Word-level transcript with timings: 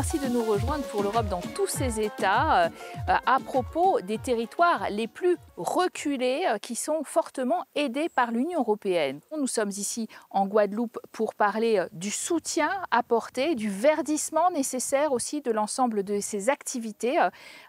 Merci 0.00 0.18
de 0.18 0.28
nous 0.28 0.42
rejoindre 0.44 0.82
pour 0.84 1.02
l'Europe 1.02 1.28
dans 1.28 1.42
tous 1.42 1.66
ses 1.66 2.00
états 2.00 2.64
euh, 2.64 2.68
à 3.06 3.38
propos 3.38 4.00
des 4.00 4.16
territoires 4.16 4.88
les 4.88 5.06
plus 5.06 5.36
reculés 5.58 6.46
euh, 6.48 6.56
qui 6.56 6.74
sont 6.74 7.04
fortement 7.04 7.64
aidés 7.74 8.08
par 8.08 8.30
l'Union 8.30 8.60
européenne. 8.60 9.20
Nous 9.36 9.46
sommes 9.46 9.68
ici 9.68 10.08
en 10.30 10.46
Guadeloupe 10.46 10.98
pour 11.12 11.34
parler 11.34 11.80
euh, 11.80 11.86
du 11.92 12.10
soutien 12.10 12.70
apporté, 12.90 13.54
du 13.54 13.68
verdissement 13.68 14.50
nécessaire 14.50 15.12
aussi 15.12 15.42
de 15.42 15.50
l'ensemble 15.50 16.02
de 16.02 16.18
ces 16.20 16.48
activités 16.48 17.18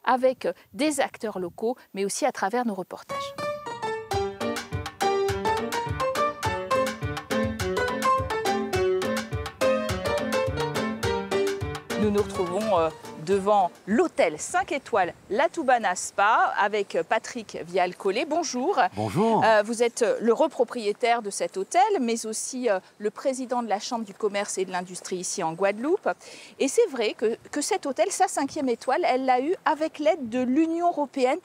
avec 0.06 0.48
des 0.72 1.02
acteurs 1.02 1.38
locaux, 1.38 1.76
mais 1.94 2.06
aussi 2.06 2.26
à 2.26 2.32
travers 2.32 2.66
nos 2.66 2.76
reportages. 2.76 3.51
Nous 12.12 12.18
nous 12.18 12.24
retrouvons 12.24 12.78
euh, 12.78 12.90
devant 13.26 13.72
l'hôtel 13.88 14.38
5 14.38 14.74
étoiles 14.74 15.14
La 15.30 15.48
Toubana 15.48 15.96
Spa 15.96 16.54
avec 16.60 16.98
Patrick 17.08 17.58
Vial-Collet. 17.66 18.26
Bonjour. 18.26 18.78
Bonjour. 18.98 19.42
Euh, 19.46 19.64
vous 19.64 19.82
êtes 19.82 20.04
le 20.20 20.34
repropriétaire 20.34 21.22
de 21.22 21.30
cet 21.30 21.56
hôtel, 21.56 21.82
mais 22.02 22.26
aussi 22.26 22.70
euh, 22.70 22.82
le 22.98 23.12
président 23.12 23.64
de 23.64 23.70
la 23.70 23.80
Chambre 23.80 24.04
du 24.04 24.14
commerce 24.14 24.58
et 24.58 24.66
de 24.66 24.72
l'industrie 24.72 25.16
ici 25.18 25.42
en 25.42 25.54
Guadeloupe. 25.54 26.10
Et 26.60 26.68
c'est 26.68 26.86
vrai 26.88 27.14
que, 27.14 27.38
que 27.50 27.62
cet 27.62 27.86
hôtel, 27.86 28.12
sa 28.12 28.28
cinquième 28.28 28.68
étoile, 28.68 29.06
elle 29.06 29.24
l'a 29.24 29.40
eu 29.40 29.56
avec 29.64 29.98
l'aide 29.98 30.28
de 30.28 30.42
l'Union 30.42 30.90
européenne. 30.90 31.40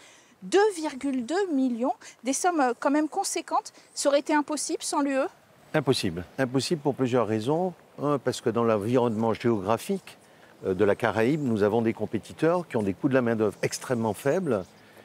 2,2 0.48 1.54
millions, 1.54 1.94
des 2.24 2.32
sommes 2.32 2.72
quand 2.80 2.91
même 2.91 3.08
conséquentes. 3.08 3.72
Ça 3.94 4.08
aurait 4.08 4.19
été 4.19 4.34
impossible 4.34 4.82
sans 4.82 5.00
l'UE? 5.00 5.28
Impossible. 5.74 6.24
Impossible 6.38 6.80
pour 6.80 6.96
plusieurs 6.96 7.28
raisons. 7.28 7.72
Un, 8.02 8.19
parce 8.19 8.41
que 8.41 8.50
dans 8.50 8.64
l'environnement 8.64 9.32
géographique, 9.32 10.19
de 10.64 10.84
la 10.84 10.94
Caraïbe, 10.94 11.42
nous 11.42 11.62
avons 11.62 11.82
des 11.82 11.92
compétiteurs 11.92 12.66
qui 12.66 12.76
ont 12.76 12.82
des 12.82 12.94
coûts 12.94 13.08
de 13.08 13.14
la 13.14 13.22
main-d'œuvre 13.22 13.56
extrêmement 13.62 14.14
faibles. 14.14 14.64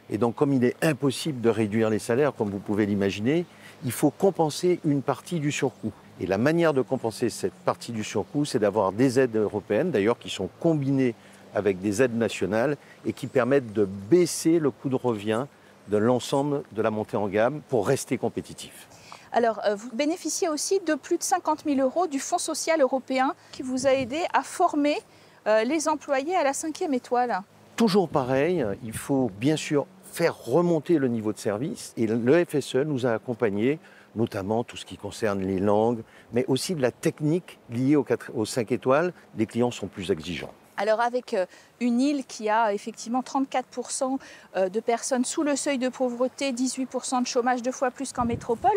Et 0.09 0.17
donc, 0.17 0.35
comme 0.35 0.53
il 0.53 0.63
est 0.63 0.75
impossible 0.81 1.41
de 1.41 1.49
réduire 1.49 1.89
les 1.89 1.99
salaires, 1.99 2.33
comme 2.33 2.49
vous 2.49 2.59
pouvez 2.59 2.85
l'imaginer, 2.85 3.45
il 3.83 3.91
faut 3.91 4.11
compenser 4.11 4.79
une 4.85 5.01
partie 5.01 5.39
du 5.39 5.51
surcoût. 5.51 5.91
Et 6.19 6.27
la 6.27 6.37
manière 6.37 6.73
de 6.73 6.81
compenser 6.81 7.29
cette 7.29 7.53
partie 7.53 7.91
du 7.91 8.03
surcoût, 8.03 8.45
c'est 8.45 8.59
d'avoir 8.59 8.91
des 8.91 9.19
aides 9.19 9.35
européennes, 9.35 9.91
d'ailleurs, 9.91 10.19
qui 10.19 10.29
sont 10.29 10.49
combinées 10.59 11.15
avec 11.55 11.79
des 11.79 12.01
aides 12.01 12.15
nationales 12.15 12.77
et 13.05 13.13
qui 13.13 13.27
permettent 13.27 13.73
de 13.73 13.85
baisser 13.85 14.59
le 14.59 14.71
coût 14.71 14.89
de 14.89 14.95
revient 14.95 15.45
de 15.87 15.97
l'ensemble 15.97 16.63
de 16.71 16.81
la 16.81 16.91
montée 16.91 17.17
en 17.17 17.27
gamme 17.27 17.61
pour 17.69 17.87
rester 17.87 18.17
compétitif. 18.17 18.87
Alors, 19.31 19.61
euh, 19.65 19.75
vous 19.75 19.89
bénéficiez 19.93 20.49
aussi 20.49 20.79
de 20.85 20.93
plus 20.93 21.17
de 21.17 21.23
50 21.23 21.63
000 21.65 21.79
euros 21.79 22.07
du 22.07 22.19
Fonds 22.19 22.37
social 22.37 22.81
européen 22.81 23.33
qui 23.51 23.61
vous 23.61 23.87
a 23.87 23.93
aidé 23.93 24.19
à 24.33 24.43
former 24.43 24.95
euh, 24.95 24.99
les 25.45 25.87
employés 25.87 26.35
à 26.35 26.43
la 26.43 26.53
cinquième 26.53 26.93
étoile 26.93 27.41
Toujours 27.75 28.09
pareil, 28.09 28.65
il 28.83 28.93
faut 28.93 29.31
bien 29.39 29.55
sûr 29.55 29.87
faire 30.11 30.37
remonter 30.37 30.97
le 30.97 31.07
niveau 31.07 31.33
de 31.33 31.39
service 31.39 31.93
et 31.97 32.05
le 32.05 32.45
FSE 32.45 32.75
nous 32.75 33.05
a 33.05 33.13
accompagnés 33.13 33.79
notamment 34.15 34.63
tout 34.63 34.77
ce 34.77 34.85
qui 34.85 34.97
concerne 34.97 35.41
les 35.41 35.59
langues, 35.59 36.03
mais 36.33 36.45
aussi 36.47 36.75
de 36.75 36.81
la 36.81 36.91
technique 36.91 37.59
liée 37.69 37.95
aux, 37.95 38.45
5 38.45 38.71
étoiles. 38.71 39.13
Les 39.37 39.45
clients 39.45 39.71
sont 39.71 39.87
plus 39.87 40.11
exigeants. 40.11 40.53
Alors 40.77 41.01
avec 41.01 41.33
euh, 41.33 41.45
une 41.79 42.01
île 42.01 42.25
qui 42.25 42.49
a 42.49 42.73
effectivement 42.73 43.21
34% 43.21 44.17
euh, 44.55 44.69
de 44.69 44.79
personnes 44.79 45.25
sous 45.25 45.43
le 45.43 45.55
seuil 45.55 45.77
de 45.77 45.89
pauvreté, 45.89 46.51
18% 46.51 47.21
de 47.21 47.27
chômage, 47.27 47.61
deux 47.61 47.71
fois 47.71 47.91
plus 47.91 48.11
qu'en 48.13 48.25
métropole, 48.25 48.71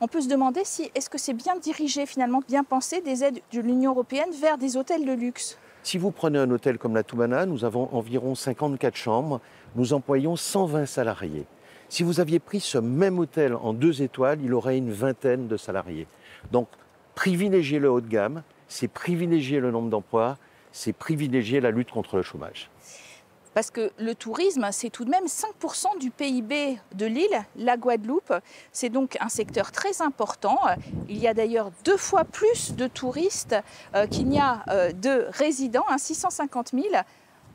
on 0.00 0.08
peut 0.08 0.22
se 0.22 0.28
demander 0.28 0.62
si 0.64 0.90
est-ce 0.94 1.10
que 1.10 1.18
c'est 1.18 1.34
bien 1.34 1.56
dirigé 1.56 2.06
finalement, 2.06 2.40
bien 2.48 2.64
pensé 2.64 3.02
des 3.02 3.24
aides 3.24 3.40
de 3.52 3.60
l'Union 3.60 3.90
européenne 3.90 4.30
vers 4.40 4.56
des 4.56 4.76
hôtels 4.76 5.04
de 5.04 5.12
luxe? 5.12 5.58
Si 5.82 5.98
vous 5.98 6.10
prenez 6.10 6.38
un 6.38 6.50
hôtel 6.50 6.78
comme 6.78 6.94
la 6.94 7.02
Toubana, 7.02 7.46
nous 7.46 7.64
avons 7.64 7.88
environ 7.92 8.34
54 8.34 8.96
chambres, 8.96 9.40
nous 9.76 9.92
employons 9.92 10.36
120 10.36 10.86
salariés. 10.86 11.46
Si 11.88 12.02
vous 12.02 12.20
aviez 12.20 12.38
pris 12.38 12.60
ce 12.60 12.78
même 12.78 13.18
hôtel 13.18 13.54
en 13.54 13.72
deux 13.72 14.02
étoiles, 14.02 14.38
il 14.44 14.54
aurait 14.54 14.78
une 14.78 14.92
vingtaine 14.92 15.48
de 15.48 15.56
salariés. 15.56 16.06
Donc, 16.52 16.68
privilégier 17.14 17.78
le 17.78 17.90
haut 17.90 18.00
de 18.00 18.08
gamme, 18.08 18.42
c'est 18.68 18.88
privilégier 18.88 19.58
le 19.58 19.70
nombre 19.70 19.90
d'emplois, 19.90 20.38
c'est 20.70 20.92
privilégier 20.92 21.60
la 21.60 21.70
lutte 21.70 21.90
contre 21.90 22.16
le 22.16 22.22
chômage. 22.22 22.70
Parce 23.54 23.70
que 23.70 23.90
le 23.98 24.14
tourisme, 24.14 24.68
c'est 24.70 24.90
tout 24.90 25.04
de 25.04 25.10
même 25.10 25.24
5% 25.24 25.98
du 25.98 26.10
PIB 26.10 26.78
de 26.94 27.06
l'île, 27.06 27.44
la 27.56 27.76
Guadeloupe. 27.76 28.32
C'est 28.72 28.90
donc 28.90 29.16
un 29.20 29.28
secteur 29.28 29.72
très 29.72 30.02
important. 30.02 30.58
Il 31.08 31.18
y 31.18 31.26
a 31.26 31.34
d'ailleurs 31.34 31.72
deux 31.84 31.96
fois 31.96 32.24
plus 32.24 32.74
de 32.74 32.86
touristes 32.86 33.56
euh, 33.94 34.06
qu'il 34.06 34.28
n'y 34.28 34.38
a 34.38 34.62
euh, 34.68 34.92
de 34.92 35.26
résidents, 35.30 35.86
650 35.96 36.70
000 36.72 36.84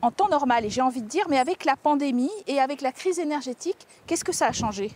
en 0.02 0.10
temps 0.10 0.28
normal. 0.28 0.64
Et 0.66 0.70
j'ai 0.70 0.82
envie 0.82 1.02
de 1.02 1.08
dire, 1.08 1.26
mais 1.30 1.38
avec 1.38 1.64
la 1.64 1.76
pandémie 1.76 2.30
et 2.46 2.60
avec 2.60 2.82
la 2.82 2.92
crise 2.92 3.18
énergétique, 3.18 3.86
qu'est-ce 4.06 4.24
que 4.24 4.32
ça 4.32 4.48
a 4.48 4.52
changé? 4.52 4.92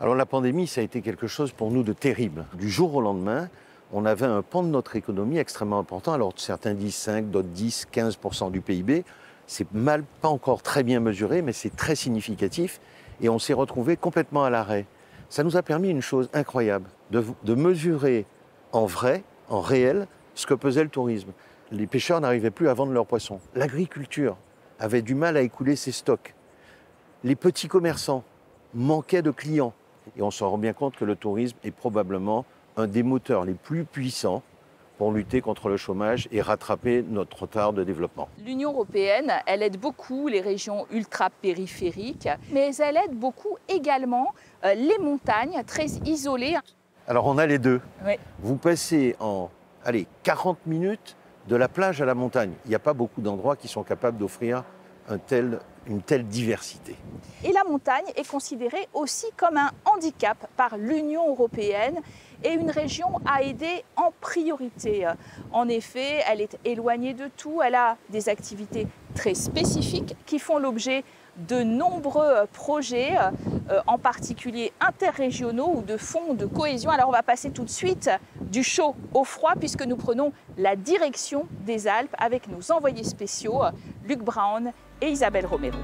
Alors 0.00 0.14
la 0.14 0.26
pandémie, 0.26 0.66
ça 0.66 0.80
a 0.80 0.84
été 0.84 1.02
quelque 1.02 1.26
chose 1.26 1.52
pour 1.52 1.70
nous 1.70 1.82
de 1.82 1.92
terrible. 1.92 2.46
Du 2.54 2.70
jour 2.70 2.94
au 2.94 3.00
lendemain, 3.00 3.48
on 3.92 4.04
avait 4.04 4.26
un 4.26 4.42
pan 4.42 4.62
de 4.62 4.68
notre 4.68 4.96
économie 4.96 5.38
extrêmement 5.38 5.78
important. 5.78 6.12
Alors 6.12 6.32
certains 6.36 6.74
disent 6.74 6.94
5, 6.94 7.30
d'autres 7.30 7.48
disent 7.48 7.86
15% 7.92 8.50
du 8.50 8.60
PIB. 8.60 9.04
C'est 9.52 9.72
mal, 9.74 10.04
pas 10.20 10.28
encore 10.28 10.62
très 10.62 10.84
bien 10.84 11.00
mesuré, 11.00 11.42
mais 11.42 11.52
c'est 11.52 11.74
très 11.74 11.96
significatif. 11.96 12.80
Et 13.20 13.28
on 13.28 13.40
s'est 13.40 13.52
retrouvé 13.52 13.96
complètement 13.96 14.44
à 14.44 14.48
l'arrêt. 14.48 14.86
Ça 15.28 15.42
nous 15.42 15.56
a 15.56 15.62
permis 15.62 15.88
une 15.88 16.02
chose 16.02 16.30
incroyable, 16.32 16.88
de, 17.10 17.24
de 17.42 17.54
mesurer 17.56 18.26
en 18.70 18.86
vrai, 18.86 19.24
en 19.48 19.60
réel, 19.60 20.06
ce 20.36 20.46
que 20.46 20.54
pesait 20.54 20.84
le 20.84 20.88
tourisme. 20.88 21.32
Les 21.72 21.88
pêcheurs 21.88 22.20
n'arrivaient 22.20 22.52
plus 22.52 22.68
à 22.68 22.74
vendre 22.74 22.92
leurs 22.92 23.06
poissons. 23.06 23.40
L'agriculture 23.56 24.36
avait 24.78 25.02
du 25.02 25.16
mal 25.16 25.36
à 25.36 25.40
écouler 25.40 25.74
ses 25.74 25.90
stocks. 25.90 26.36
Les 27.24 27.34
petits 27.34 27.66
commerçants 27.66 28.22
manquaient 28.72 29.20
de 29.20 29.32
clients. 29.32 29.74
Et 30.16 30.22
on 30.22 30.30
se 30.30 30.44
rend 30.44 30.58
bien 30.58 30.74
compte 30.74 30.94
que 30.94 31.04
le 31.04 31.16
tourisme 31.16 31.56
est 31.64 31.72
probablement 31.72 32.44
un 32.76 32.86
des 32.86 33.02
moteurs 33.02 33.44
les 33.44 33.54
plus 33.54 33.84
puissants 33.84 34.44
pour 35.00 35.12
lutter 35.12 35.40
contre 35.40 35.70
le 35.70 35.78
chômage 35.78 36.28
et 36.30 36.42
rattraper 36.42 37.02
notre 37.08 37.44
retard 37.44 37.72
de 37.72 37.84
développement. 37.84 38.28
L'Union 38.44 38.70
européenne, 38.70 39.32
elle 39.46 39.62
aide 39.62 39.78
beaucoup 39.78 40.28
les 40.28 40.42
régions 40.42 40.86
ultra-périphériques, 40.90 42.28
mais 42.52 42.76
elle 42.76 42.98
aide 42.98 43.14
beaucoup 43.14 43.56
également 43.66 44.34
euh, 44.62 44.74
les 44.74 44.98
montagnes 44.98 45.62
très 45.66 45.86
isolées. 46.04 46.58
Alors 47.08 47.24
on 47.24 47.38
a 47.38 47.46
les 47.46 47.58
deux. 47.58 47.80
Vous 48.40 48.56
passez 48.56 49.16
en 49.20 49.48
allez, 49.86 50.06
40 50.22 50.66
minutes 50.66 51.16
de 51.48 51.56
la 51.56 51.68
plage 51.68 52.02
à 52.02 52.04
la 52.04 52.14
montagne. 52.14 52.52
Il 52.66 52.68
n'y 52.68 52.74
a 52.74 52.78
pas 52.78 52.92
beaucoup 52.92 53.22
d'endroits 53.22 53.56
qui 53.56 53.68
sont 53.68 53.82
capables 53.82 54.18
d'offrir 54.18 54.64
un 55.08 55.16
tel, 55.16 55.60
une 55.86 56.02
telle 56.02 56.26
diversité. 56.26 56.94
Et 57.42 57.52
la 57.52 57.64
montagne 57.64 58.04
est 58.16 58.28
considérée 58.28 58.86
aussi 58.92 59.26
comme 59.38 59.56
un 59.56 59.70
handicap 59.86 60.46
par 60.58 60.76
l'Union 60.76 61.26
européenne 61.30 62.00
et 62.44 62.52
une 62.52 62.70
région 62.70 63.20
à 63.26 63.42
aider 63.42 63.84
en 63.96 64.12
priorité. 64.20 65.06
En 65.52 65.68
effet, 65.68 66.22
elle 66.30 66.40
est 66.40 66.58
éloignée 66.64 67.14
de 67.14 67.28
tout, 67.36 67.60
elle 67.62 67.74
a 67.74 67.96
des 68.10 68.28
activités 68.28 68.86
très 69.14 69.34
spécifiques 69.34 70.14
qui 70.26 70.38
font 70.38 70.58
l'objet 70.58 71.04
de 71.48 71.62
nombreux 71.62 72.46
projets, 72.52 73.16
euh, 73.70 73.80
en 73.86 73.98
particulier 73.98 74.72
interrégionaux 74.80 75.72
ou 75.76 75.82
de 75.82 75.96
fonds 75.96 76.34
de 76.34 76.46
cohésion. 76.46 76.90
Alors 76.90 77.08
on 77.08 77.12
va 77.12 77.22
passer 77.22 77.50
tout 77.50 77.64
de 77.64 77.70
suite 77.70 78.10
du 78.40 78.62
chaud 78.62 78.94
au 79.14 79.24
froid 79.24 79.54
puisque 79.58 79.82
nous 79.82 79.96
prenons 79.96 80.32
la 80.58 80.76
direction 80.76 81.46
des 81.64 81.86
Alpes 81.86 82.14
avec 82.18 82.48
nos 82.48 82.72
envoyés 82.72 83.04
spéciaux, 83.04 83.62
Luc 84.06 84.20
Brown 84.20 84.72
et 85.00 85.08
Isabelle 85.08 85.46
Romero. 85.46 85.78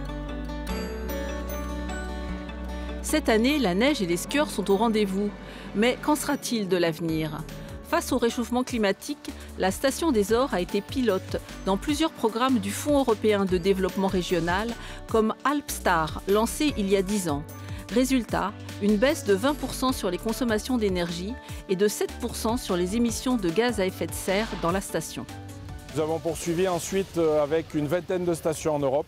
Cette 3.02 3.28
année, 3.28 3.60
la 3.60 3.74
neige 3.74 4.02
et 4.02 4.06
les 4.06 4.16
skieurs 4.16 4.50
sont 4.50 4.68
au 4.68 4.76
rendez-vous. 4.76 5.30
Mais 5.76 5.98
qu'en 6.02 6.16
sera-t-il 6.16 6.68
de 6.68 6.76
l'avenir? 6.78 7.42
Face 7.88 8.10
au 8.10 8.18
réchauffement 8.18 8.64
climatique, 8.64 9.30
la 9.58 9.70
Station 9.70 10.10
des 10.10 10.32
Ors 10.32 10.54
a 10.54 10.60
été 10.60 10.80
pilote 10.80 11.36
dans 11.66 11.76
plusieurs 11.76 12.10
programmes 12.10 12.58
du 12.58 12.72
Fonds 12.72 12.98
européen 12.98 13.44
de 13.44 13.58
développement 13.58 14.08
régional, 14.08 14.68
comme 15.08 15.34
Alpstar, 15.44 16.22
lancé 16.28 16.72
il 16.78 16.88
y 16.88 16.96
a 16.96 17.02
10 17.02 17.28
ans. 17.28 17.44
Résultat, 17.92 18.52
une 18.82 18.96
baisse 18.96 19.24
de 19.24 19.36
20% 19.36 19.92
sur 19.92 20.10
les 20.10 20.18
consommations 20.18 20.78
d'énergie 20.78 21.34
et 21.68 21.76
de 21.76 21.86
7% 21.86 22.56
sur 22.58 22.76
les 22.76 22.96
émissions 22.96 23.36
de 23.36 23.50
gaz 23.50 23.78
à 23.78 23.86
effet 23.86 24.06
de 24.06 24.14
serre 24.14 24.48
dans 24.62 24.72
la 24.72 24.80
station. 24.80 25.26
Nous 25.94 26.00
avons 26.00 26.18
poursuivi 26.18 26.66
ensuite 26.68 27.18
euh, 27.18 27.42
avec 27.42 27.74
une 27.74 27.86
vingtaine 27.86 28.24
de 28.24 28.34
stations 28.34 28.74
en 28.74 28.78
Europe 28.78 29.06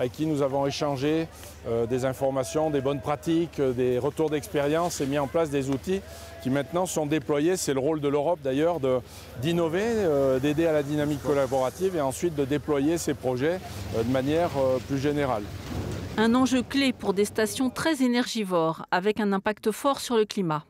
avec 0.00 0.12
qui 0.12 0.24
nous 0.24 0.40
avons 0.40 0.66
échangé 0.66 1.28
euh, 1.68 1.84
des 1.84 2.06
informations, 2.06 2.70
des 2.70 2.80
bonnes 2.80 3.00
pratiques, 3.00 3.60
euh, 3.60 3.72
des 3.72 3.98
retours 3.98 4.30
d'expérience 4.30 5.02
et 5.02 5.06
mis 5.06 5.18
en 5.18 5.26
place 5.26 5.50
des 5.50 5.68
outils 5.68 6.00
qui 6.42 6.48
maintenant 6.48 6.86
sont 6.86 7.04
déployés. 7.04 7.58
C'est 7.58 7.74
le 7.74 7.80
rôle 7.80 8.00
de 8.00 8.08
l'Europe 8.08 8.38
d'ailleurs 8.42 8.78
d'innover, 9.42 9.82
euh, 9.84 10.38
d'aider 10.38 10.64
à 10.64 10.72
la 10.72 10.82
dynamique 10.82 11.22
collaborative 11.22 11.96
et 11.96 12.00
ensuite 12.00 12.34
de 12.34 12.46
déployer 12.46 12.96
ces 12.96 13.12
projets 13.12 13.60
de 13.94 14.10
manière 14.10 14.50
plus 14.88 14.98
générale. 14.98 15.42
Un 16.16 16.34
enjeu 16.34 16.62
clé 16.62 16.94
pour 16.94 17.12
des 17.12 17.26
stations 17.26 17.68
très 17.68 18.02
énergivores 18.02 18.86
avec 18.90 19.20
un 19.20 19.34
impact 19.34 19.70
fort 19.70 20.00
sur 20.00 20.16
le 20.16 20.24
climat. 20.24 20.64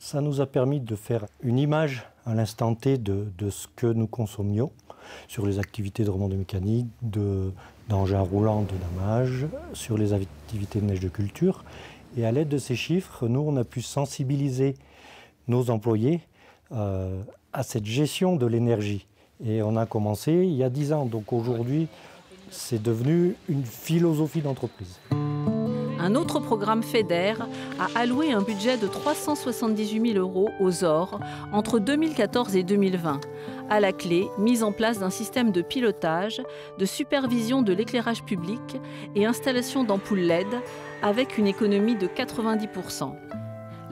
Ça 0.00 0.20
nous 0.20 0.40
a 0.40 0.46
permis 0.46 0.80
de 0.80 0.96
faire 0.96 1.26
une 1.44 1.58
image 1.58 2.08
à 2.26 2.34
l'instant 2.34 2.74
T 2.74 2.98
de, 2.98 3.28
de 3.38 3.50
ce 3.50 3.68
que 3.76 3.86
nous 3.86 4.08
consommions 4.08 4.72
sur 5.28 5.46
les 5.46 5.58
activités 5.58 6.04
de 6.04 6.10
remontée 6.10 6.36
mécanique, 6.36 6.88
d'engins 7.88 8.20
roulants 8.20 8.62
de 8.62 8.74
damage, 9.00 9.46
sur 9.72 9.98
les 9.98 10.12
activités 10.12 10.80
de 10.80 10.86
neige 10.86 11.00
de 11.00 11.08
culture. 11.08 11.64
Et 12.16 12.26
à 12.26 12.32
l'aide 12.32 12.48
de 12.48 12.58
ces 12.58 12.76
chiffres, 12.76 13.28
nous, 13.28 13.40
on 13.40 13.56
a 13.56 13.64
pu 13.64 13.82
sensibiliser 13.82 14.74
nos 15.48 15.70
employés 15.70 16.20
euh, 16.72 17.22
à 17.52 17.62
cette 17.62 17.86
gestion 17.86 18.36
de 18.36 18.46
l'énergie. 18.46 19.06
Et 19.44 19.62
on 19.62 19.76
a 19.76 19.86
commencé 19.86 20.32
il 20.32 20.54
y 20.54 20.62
a 20.62 20.70
10 20.70 20.92
ans. 20.92 21.06
Donc 21.06 21.32
aujourd'hui, 21.32 21.88
c'est 22.50 22.82
devenu 22.82 23.34
une 23.48 23.64
philosophie 23.64 24.42
d'entreprise. 24.42 24.98
Un 26.02 26.16
autre 26.16 26.40
programme 26.40 26.82
FEDER 26.82 27.34
a 27.78 27.86
alloué 27.96 28.32
un 28.32 28.42
budget 28.42 28.76
de 28.76 28.88
378 28.88 30.14
000 30.14 30.18
euros 30.18 30.50
aux 30.58 30.82
OR 30.82 31.20
entre 31.52 31.78
2014 31.78 32.56
et 32.56 32.64
2020. 32.64 33.20
À 33.70 33.78
la 33.78 33.92
clé, 33.92 34.26
mise 34.36 34.64
en 34.64 34.72
place 34.72 34.98
d'un 34.98 35.10
système 35.10 35.52
de 35.52 35.62
pilotage, 35.62 36.42
de 36.76 36.86
supervision 36.86 37.62
de 37.62 37.72
l'éclairage 37.72 38.24
public 38.24 38.80
et 39.14 39.26
installation 39.26 39.84
d'ampoules 39.84 40.22
LED 40.22 40.48
avec 41.04 41.38
une 41.38 41.46
économie 41.46 41.94
de 41.94 42.08
90%. 42.08 43.12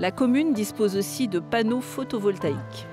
La 0.01 0.11
commune 0.11 0.53
dispose 0.53 0.97
aussi 0.97 1.29
de 1.29 1.39
panneaux 1.39 1.81
photovoltaïques. 1.81 2.87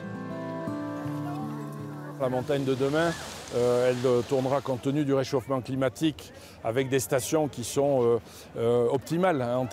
La 2.21 2.29
montagne 2.29 2.65
de 2.65 2.75
demain, 2.75 3.11
euh, 3.55 3.91
elle 3.91 4.23
tournera 4.25 4.61
compte 4.61 4.81
tenu 4.81 5.05
du 5.05 5.13
réchauffement 5.13 5.61
climatique 5.61 6.33
avec 6.63 6.89
des 6.89 6.99
stations 6.99 7.47
qui 7.47 7.63
sont 7.63 8.03
euh, 8.03 8.19
euh, 8.57 8.88
optimales, 8.89 9.41
hein, 9.41 9.67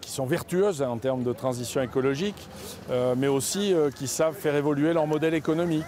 qui 0.00 0.10
sont 0.10 0.26
vertueuses 0.26 0.82
hein, 0.82 0.90
en 0.90 0.98
termes 0.98 1.24
de 1.24 1.32
transition 1.32 1.82
écologique, 1.82 2.48
mais 3.16 3.28
aussi 3.28 3.74
qui 3.96 4.06
savent 4.06 4.34
faire 4.34 4.54
évoluer 4.54 4.92
leur 4.92 5.06
modèle 5.06 5.34
économique. 5.34 5.86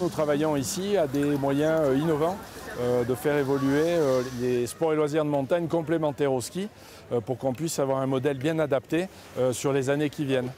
Nous 0.00 0.08
travaillons 0.08 0.56
ici 0.56 0.96
à 0.96 1.06
des 1.06 1.36
moyens 1.36 1.96
innovants 1.96 2.36
de 3.08 3.14
faire 3.14 3.36
évoluer 3.38 3.96
les 4.40 4.66
sports 4.66 4.92
et 4.92 4.96
loisirs 4.96 5.24
de 5.24 5.30
montagne 5.30 5.68
complémentaires 5.68 6.32
au 6.32 6.40
ski 6.40 6.68
pour 7.24 7.38
qu'on 7.38 7.52
puisse 7.52 7.78
avoir 7.78 7.98
un 7.98 8.06
modèle 8.06 8.38
bien 8.38 8.58
adapté 8.58 9.08
sur 9.52 9.72
les 9.72 9.90
années 9.90 10.10
qui 10.10 10.24
viennent. 10.24 10.50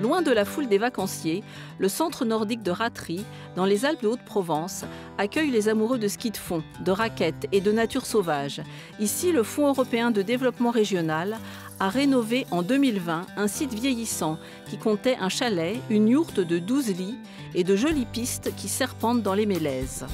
Loin 0.00 0.22
de 0.22 0.30
la 0.30 0.44
foule 0.44 0.68
des 0.68 0.78
vacanciers, 0.78 1.44
le 1.78 1.88
centre 1.88 2.24
nordique 2.24 2.62
de 2.62 2.70
Ratry, 2.70 3.24
dans 3.56 3.64
les 3.64 3.84
Alpes 3.84 4.02
de 4.02 4.08
Haute-Provence, 4.08 4.84
accueille 5.18 5.50
les 5.50 5.68
amoureux 5.68 5.98
de 5.98 6.08
ski 6.08 6.30
de 6.30 6.36
fond, 6.36 6.62
de 6.84 6.90
raquettes 6.90 7.46
et 7.52 7.60
de 7.60 7.70
nature 7.70 8.06
sauvage. 8.06 8.62
Ici, 8.98 9.32
le 9.32 9.42
Fonds 9.42 9.68
européen 9.68 10.10
de 10.10 10.22
développement 10.22 10.70
régional 10.70 11.36
a 11.80 11.88
rénové 11.88 12.46
en 12.50 12.62
2020 12.62 13.26
un 13.36 13.48
site 13.48 13.74
vieillissant 13.74 14.38
qui 14.68 14.78
comptait 14.78 15.16
un 15.20 15.28
chalet, 15.28 15.76
une 15.90 16.08
yourte 16.08 16.40
de 16.40 16.58
12 16.58 16.96
lits 16.96 17.18
et 17.54 17.64
de 17.64 17.76
jolies 17.76 18.06
pistes 18.06 18.54
qui 18.56 18.68
serpentent 18.68 19.22
dans 19.22 19.34
les 19.34 19.46
mélèzes. 19.46 20.06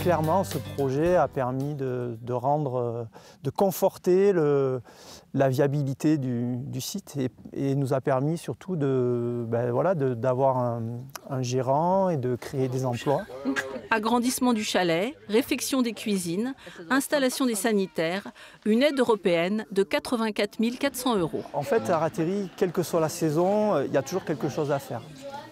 Clairement, 0.00 0.44
ce 0.44 0.58
projet 0.76 1.16
a 1.16 1.26
permis 1.26 1.74
de, 1.74 2.32
rendre, 2.32 2.76
euh, 2.76 3.04
de 3.42 3.50
conforter 3.50 4.32
la 5.38 5.48
viabilité 5.48 6.18
du, 6.18 6.80
site 6.80 7.16
et, 7.52 7.74
nous 7.74 7.94
a 7.94 8.00
permis 8.00 8.36
surtout 8.36 8.76
de, 8.76 9.44
ben 9.48 9.70
voilà, 9.70 9.94
d'avoir 9.94 10.58
un, 10.58 10.82
un, 11.30 11.42
gérant 11.42 12.10
et 12.10 12.16
de 12.16 12.34
créer 12.34 12.68
des 12.68 12.84
emplois. 12.84 13.22
Agrandissement 13.90 14.52
du 14.52 14.64
chalet, 14.64 15.14
réfection 15.28 15.82
des 15.82 15.92
cuisines, 15.92 16.54
installation 16.90 17.46
des 17.46 17.54
sanitaires, 17.54 18.28
une 18.64 18.82
aide 18.82 18.98
européenne 18.98 19.64
de 19.70 19.82
84 19.82 20.58
400 20.78 21.18
euros. 21.18 21.42
En 21.52 21.62
fait, 21.62 21.88
à 21.88 21.98
Ratéry, 21.98 22.50
quelle 22.56 22.72
que 22.72 22.82
soit 22.82 23.00
la 23.00 23.08
saison, 23.08 23.80
il 23.80 23.92
y 23.92 23.96
a 23.96 24.02
toujours 24.02 24.24
quelque 24.24 24.48
chose 24.48 24.72
à 24.72 24.78
faire. 24.78 25.02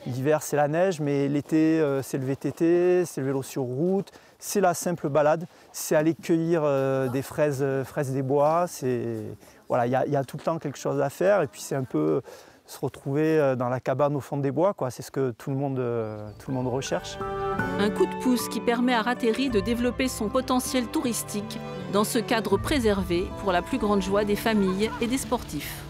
L'hiver, 0.07 0.43
c'est 0.43 0.57
la 0.57 0.69
neige, 0.69 1.01
mais 1.01 1.29
l'été, 1.29 1.81
euh, 1.81 2.01
c'est 2.01 2.19
le 2.19 2.25
VTT, 2.25 3.05
c'est 3.05 3.21
le 3.21 3.27
vélo 3.27 3.43
sur 3.43 3.63
route, 3.63 4.13
c'est 4.47 4.61
la 4.61 4.75
simple 4.75 5.09
balade, 5.09 5.47
c'est 5.73 5.97
aller 5.97 6.15
cueillir 6.15 6.63
euh, 6.65 7.09
des 7.09 7.23
fraises, 7.23 7.63
euh, 7.63 7.85
fraises 7.85 8.13
des 8.13 8.23
bois. 8.23 8.67
Voilà, 9.69 9.87
il 9.87 10.13
y, 10.13 10.17
a 10.17 10.25
tout 10.25 10.37
le 10.37 10.43
temps 10.43 10.59
quelque 10.59 10.79
chose 10.79 11.01
à 11.01 11.11
faire 11.11 11.43
et 11.43 11.49
puis 11.49 11.61
c'est 11.61 11.75
un 11.75 11.83
peu 11.83 12.23
se 12.67 12.79
retrouver 12.79 13.55
dans 13.59 13.69
la 13.69 13.81
cabane 13.81 14.15
au 14.15 14.21
fond 14.21 14.37
des 14.37 14.53
bois. 14.53 14.75
C'est 14.91 15.03
ce 15.03 15.11
que 15.11 15.33
tout 15.33 15.51
le, 15.51 15.57
monde, 15.57 15.83
tout 16.39 16.53
le 16.53 16.57
monde 16.57 16.69
recherche. 16.69 17.19
Un 17.81 17.91
coup 17.91 18.07
de 18.07 18.23
pouce 18.23 18.49
qui 18.49 18.61
permet 18.61 18.95
à 18.95 19.03
Ratéry 19.03 19.51
de 19.51 19.59
développer 19.59 20.07
son 20.07 20.29
potentiel 20.29 20.87
touristique 20.87 21.59
dans 21.93 22.05
ce 22.05 22.21
cadre 22.21 22.57
préservé 22.57 23.27
pour 23.41 23.51
la 23.51 23.63
plus 23.63 23.79
grande 23.79 24.03
joie 24.03 24.25
des 24.25 24.37
familles 24.37 24.91
et 25.01 25.09
des 25.09 25.19
sportifs. 25.19 25.83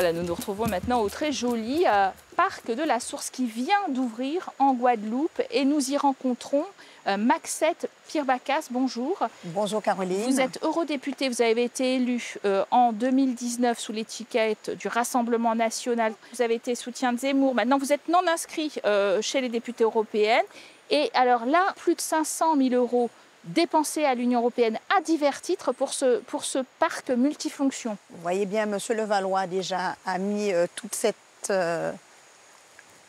Voilà, 0.00 0.12
nous 0.12 0.22
nous 0.22 0.36
retrouvons 0.36 0.68
maintenant 0.68 1.00
au 1.00 1.08
très 1.08 1.32
joli 1.32 1.82
euh, 1.84 2.10
parc 2.36 2.72
de 2.72 2.84
la 2.84 3.00
Source 3.00 3.30
qui 3.30 3.46
vient 3.46 3.88
d'ouvrir 3.88 4.50
en 4.60 4.72
Guadeloupe 4.72 5.42
et 5.50 5.64
nous 5.64 5.90
y 5.90 5.96
rencontrons 5.96 6.64
euh, 7.08 7.16
Maxette 7.16 7.90
Pirbacas. 8.06 8.68
Bonjour. 8.70 9.18
Bonjour 9.42 9.82
Caroline. 9.82 10.22
Vous 10.22 10.40
êtes 10.40 10.62
eurodéputée, 10.62 11.28
vous 11.28 11.42
avez 11.42 11.64
été 11.64 11.96
élue 11.96 12.36
euh, 12.44 12.64
en 12.70 12.92
2019 12.92 13.76
sous 13.76 13.90
l'étiquette 13.90 14.70
du 14.70 14.86
Rassemblement 14.86 15.56
national. 15.56 16.12
Vous 16.32 16.42
avez 16.42 16.54
été 16.54 16.76
soutien 16.76 17.12
de 17.12 17.18
Zemmour. 17.18 17.56
Maintenant, 17.56 17.78
vous 17.78 17.92
êtes 17.92 18.06
non 18.08 18.22
inscrit 18.28 18.74
chez 19.20 19.40
les 19.40 19.48
députés 19.48 19.82
européennes. 19.82 20.46
Et 20.90 21.10
alors 21.12 21.44
là, 21.44 21.74
plus 21.76 21.96
de 21.96 22.00
500 22.00 22.56
000 22.56 22.72
euros 22.72 23.10
dépensés 23.44 24.04
à 24.04 24.14
l'Union 24.14 24.40
européenne 24.40 24.78
à 24.96 25.00
divers 25.00 25.40
titres 25.40 25.72
pour 25.72 25.92
ce, 25.92 26.18
pour 26.20 26.44
ce 26.44 26.60
parc 26.78 27.10
multifonction. 27.10 27.96
Vous 28.10 28.22
voyez 28.22 28.46
bien, 28.46 28.64
M. 28.64 28.78
Levallois 28.96 29.46
déjà 29.46 29.96
a 30.06 30.18
mis 30.18 30.52
euh, 30.52 30.66
toute 30.74 30.94
cette 30.94 31.16
euh, 31.50 31.92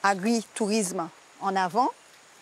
agri-tourisme 0.03 1.09
en 1.41 1.55
avant, 1.55 1.89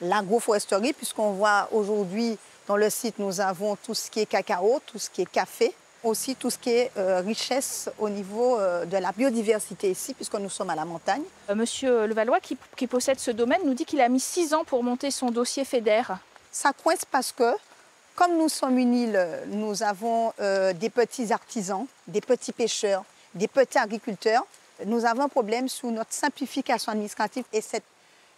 l'agroforesterie, 0.01 0.93
puisqu'on 0.93 1.31
voit 1.31 1.69
aujourd'hui 1.71 2.37
dans 2.67 2.77
le 2.77 2.89
site, 2.89 3.19
nous 3.19 3.39
avons 3.41 3.75
tout 3.77 3.93
ce 3.93 4.09
qui 4.11 4.19
est 4.21 4.25
cacao, 4.25 4.81
tout 4.85 4.99
ce 4.99 5.09
qui 5.09 5.21
est 5.21 5.31
café, 5.31 5.73
aussi 6.03 6.35
tout 6.35 6.49
ce 6.49 6.57
qui 6.57 6.71
est 6.71 6.91
euh, 6.97 7.21
richesse 7.21 7.89
au 7.97 8.09
niveau 8.09 8.57
de 8.57 8.97
la 8.97 9.11
biodiversité 9.11 9.89
ici, 9.89 10.13
puisque 10.13 10.35
nous 10.35 10.49
sommes 10.49 10.69
à 10.69 10.75
la 10.75 10.85
montagne. 10.85 11.23
Monsieur 11.55 12.05
Levallois, 12.05 12.39
qui, 12.39 12.57
qui 12.75 12.87
possède 12.87 13.19
ce 13.19 13.31
domaine, 13.31 13.61
nous 13.65 13.73
dit 13.73 13.85
qu'il 13.85 14.01
a 14.01 14.09
mis 14.09 14.19
six 14.19 14.53
ans 14.53 14.63
pour 14.65 14.83
monter 14.83 15.11
son 15.11 15.31
dossier 15.31 15.63
FEDER. 15.63 16.03
Ça 16.51 16.73
coince 16.73 17.05
parce 17.05 17.31
que 17.31 17.53
comme 18.17 18.35
nous 18.35 18.49
sommes 18.49 18.79
une 18.79 18.95
île, 18.95 19.27
nous 19.45 19.83
avons 19.83 20.33
euh, 20.39 20.73
des 20.73 20.89
petits 20.89 21.31
artisans, 21.31 21.85
des 22.07 22.19
petits 22.19 22.51
pêcheurs, 22.51 23.05
des 23.35 23.47
petits 23.47 23.77
agriculteurs. 23.77 24.43
Nous 24.85 25.05
avons 25.05 25.21
un 25.23 25.29
problème 25.29 25.69
sur 25.69 25.91
notre 25.91 26.11
simplification 26.11 26.91
administrative 26.91 27.45
et 27.53 27.61
cette 27.61 27.83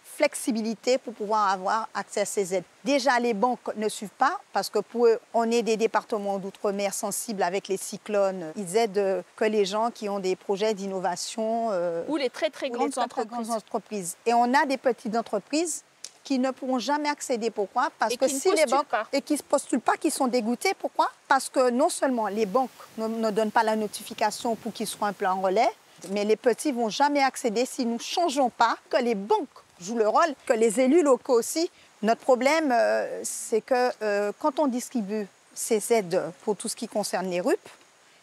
flexibilité 0.04 0.98
pour 0.98 1.14
pouvoir 1.14 1.48
avoir 1.48 1.88
accès 1.94 2.20
à 2.20 2.24
ces 2.26 2.54
aides. 2.54 2.64
Déjà, 2.84 3.18
les 3.18 3.32
banques 3.32 3.74
ne 3.76 3.88
suivent 3.88 4.16
pas 4.18 4.38
parce 4.52 4.68
que 4.68 4.80
pour 4.80 5.06
eux, 5.06 5.18
on 5.32 5.50
est 5.50 5.62
des 5.62 5.78
départements 5.78 6.38
d'outre-mer 6.38 6.92
sensibles 6.92 7.42
avec 7.42 7.68
les 7.68 7.78
cyclones. 7.78 8.52
Ils 8.56 8.76
aident 8.76 9.24
que 9.34 9.44
les 9.46 9.64
gens 9.64 9.90
qui 9.90 10.10
ont 10.10 10.18
des 10.18 10.36
projets 10.36 10.74
d'innovation. 10.74 11.68
Euh, 11.72 12.04
ou 12.06 12.16
les 12.16 12.28
très 12.28 12.50
très 12.50 12.68
grandes, 12.68 12.90
très, 12.90 13.08
très 13.08 13.24
grandes 13.24 13.50
entreprises. 13.50 14.18
Et 14.26 14.34
on 14.34 14.52
a 14.52 14.66
des 14.66 14.76
petites 14.76 15.16
entreprises 15.16 15.84
qui 16.24 16.38
ne 16.38 16.50
pourront 16.50 16.78
jamais 16.78 17.08
accéder. 17.08 17.50
Pourquoi? 17.50 17.90
Parce 17.98 18.16
que 18.16 18.28
si 18.28 18.50
les 18.52 18.66
banques 18.66 18.86
et 19.12 19.22
qui 19.22 19.34
ne 19.34 19.38
se 19.38 19.42
postulent 19.42 19.80
pas, 19.80 19.96
qui 19.96 20.10
sont 20.10 20.26
dégoûtés. 20.26 20.74
Pourquoi? 20.78 21.10
Parce 21.28 21.48
que 21.48 21.70
non 21.70 21.88
seulement 21.88 22.28
les 22.28 22.46
banques 22.46 22.70
ne, 22.98 23.30
donnent 23.30 23.50
pas 23.50 23.62
la 23.62 23.76
notification 23.76 24.54
pour 24.56 24.72
qu'ils 24.72 24.86
soient 24.86 25.08
un 25.08 25.12
peu 25.12 25.26
en 25.26 25.40
relais, 25.40 25.70
mais 26.10 26.24
les 26.24 26.36
petits 26.36 26.72
vont 26.72 26.88
jamais 26.88 27.22
accéder 27.22 27.66
si 27.66 27.84
nous 27.84 27.94
ne 27.94 27.98
changeons 27.98 28.50
pas, 28.50 28.76
que 28.88 28.96
les 28.96 29.14
banques 29.14 29.48
jouent 29.80 29.98
le 29.98 30.08
rôle, 30.08 30.34
que 30.46 30.52
les 30.52 30.80
élus 30.80 31.02
locaux 31.02 31.38
aussi. 31.38 31.70
Notre 32.02 32.20
problème, 32.20 32.72
euh, 32.72 33.20
c'est 33.24 33.60
que 33.60 33.90
euh, 34.02 34.32
quand 34.38 34.58
on 34.58 34.66
distribue 34.66 35.26
ces 35.54 35.92
aides 35.92 36.22
pour 36.44 36.56
tout 36.56 36.68
ce 36.68 36.76
qui 36.76 36.88
concerne 36.88 37.28
les 37.28 37.40
RUP, 37.40 37.58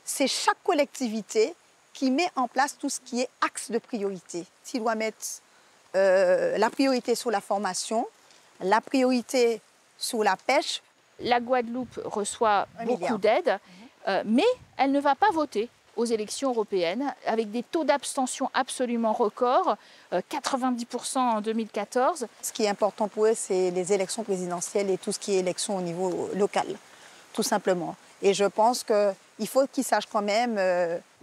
c'est 0.04 0.28
chaque 0.28 0.62
collectivité 0.64 1.54
qui 1.94 2.12
met 2.12 2.30
en 2.36 2.48
place 2.48 2.78
tout 2.78 2.90
ce 2.90 3.00
qui 3.00 3.22
est 3.22 3.30
axe 3.42 3.72
de 3.72 3.80
priorité. 3.80 4.46
S'il 4.64 4.82
doit 4.82 4.96
mettre 4.96 5.18
euh, 5.96 6.58
la 6.58 6.70
priorité 6.70 7.16
sur 7.16 7.32
la 7.32 7.42
formation, 7.42 8.08
la 8.62 8.82
priorité 8.82 9.62
sur 9.98 10.24
la 10.24 10.36
pêche. 10.36 10.82
La 11.20 11.40
Guadeloupe 11.40 12.00
reçoit 12.06 12.68
beaucoup 12.86 13.18
d'aides, 13.18 13.58
euh, 14.08 14.22
mais 14.26 14.46
elle 14.78 14.92
ne 14.92 15.00
va 15.00 15.16
pas 15.16 15.32
voter 15.32 15.68
aux 15.96 16.06
élections 16.06 16.52
européennes 16.52 17.12
avec 17.26 17.50
des 17.50 17.64
taux 17.64 17.84
d'abstention 17.84 18.52
absolument 18.54 19.14
records, 19.14 19.78
90% 20.12 21.18
euh, 21.18 21.20
en 21.20 21.42
2014. 21.42 22.28
Ce 22.44 22.52
qui 22.52 22.66
est 22.66 22.70
important 22.70 23.08
pour 23.08 23.26
eux, 23.26 23.34
c'est 23.36 23.72
les 23.72 23.94
élections 23.94 24.24
présidentielles 24.24 24.92
et 24.92 25.00
tout 25.00 25.12
ce 25.12 25.18
qui 25.18 25.34
est 25.34 25.40
élection 25.40 25.76
au 25.76 25.82
niveau 25.82 26.30
local, 26.36 26.68
tout 27.34 27.42
simplement. 27.42 27.96
Et 28.22 28.36
je 28.36 28.46
pense 28.46 28.84
qu'il 28.84 29.48
faut 29.48 29.66
qu'ils 29.66 29.84
sachent 29.84 30.06
quand 30.06 30.22
même, 30.22 30.60